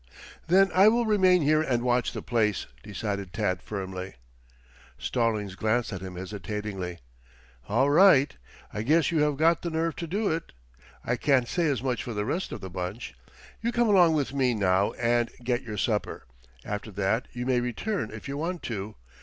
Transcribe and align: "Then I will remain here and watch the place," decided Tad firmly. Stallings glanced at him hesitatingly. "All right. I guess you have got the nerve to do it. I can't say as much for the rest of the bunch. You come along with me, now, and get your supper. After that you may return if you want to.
"Then 0.47 0.71
I 0.73 0.87
will 0.87 1.05
remain 1.05 1.43
here 1.43 1.61
and 1.61 1.83
watch 1.83 2.11
the 2.11 2.23
place," 2.23 2.65
decided 2.81 3.33
Tad 3.33 3.61
firmly. 3.61 4.15
Stallings 4.97 5.53
glanced 5.53 5.93
at 5.93 6.01
him 6.01 6.15
hesitatingly. 6.15 6.97
"All 7.69 7.87
right. 7.91 8.35
I 8.73 8.81
guess 8.81 9.11
you 9.11 9.19
have 9.21 9.37
got 9.37 9.61
the 9.61 9.69
nerve 9.69 9.95
to 9.97 10.07
do 10.07 10.31
it. 10.31 10.53
I 11.05 11.17
can't 11.17 11.47
say 11.47 11.67
as 11.67 11.83
much 11.83 12.01
for 12.01 12.15
the 12.15 12.25
rest 12.25 12.51
of 12.51 12.61
the 12.61 12.67
bunch. 12.71 13.13
You 13.61 13.71
come 13.71 13.89
along 13.89 14.13
with 14.13 14.33
me, 14.33 14.55
now, 14.55 14.93
and 14.93 15.29
get 15.43 15.61
your 15.61 15.77
supper. 15.77 16.25
After 16.65 16.89
that 16.93 17.27
you 17.33 17.45
may 17.45 17.59
return 17.59 18.09
if 18.09 18.27
you 18.27 18.37
want 18.37 18.63
to. 18.63 18.95